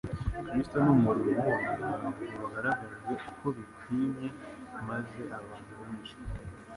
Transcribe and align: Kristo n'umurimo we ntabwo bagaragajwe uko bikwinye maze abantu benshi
Kristo 0.49 0.77
n'umurimo 0.85 1.39
we 1.47 1.57
ntabwo 1.79 2.23
bagaragajwe 2.41 3.11
uko 3.31 3.45
bikwinye 3.57 4.27
maze 4.87 5.21
abantu 5.37 5.71
benshi 5.79 6.15